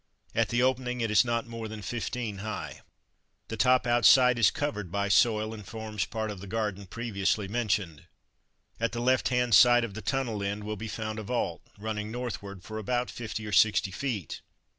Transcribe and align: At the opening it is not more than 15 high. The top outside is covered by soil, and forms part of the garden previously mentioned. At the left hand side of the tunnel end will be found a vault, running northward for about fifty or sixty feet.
At 0.33 0.49
the 0.49 0.63
opening 0.63 0.99
it 0.99 1.11
is 1.11 1.23
not 1.23 1.45
more 1.45 1.67
than 1.67 1.83
15 1.83 2.39
high. 2.39 2.81
The 3.49 3.55
top 3.55 3.85
outside 3.85 4.39
is 4.39 4.49
covered 4.49 4.91
by 4.91 5.09
soil, 5.09 5.53
and 5.53 5.63
forms 5.63 6.05
part 6.05 6.31
of 6.31 6.39
the 6.39 6.47
garden 6.47 6.87
previously 6.87 7.47
mentioned. 7.47 8.05
At 8.79 8.93
the 8.93 8.99
left 8.99 9.27
hand 9.27 9.53
side 9.53 9.83
of 9.83 9.93
the 9.93 10.01
tunnel 10.01 10.41
end 10.41 10.63
will 10.63 10.75
be 10.75 10.87
found 10.87 11.19
a 11.19 11.23
vault, 11.23 11.61
running 11.77 12.09
northward 12.11 12.63
for 12.63 12.79
about 12.79 13.11
fifty 13.11 13.45
or 13.45 13.51
sixty 13.51 13.91
feet. 13.91 14.41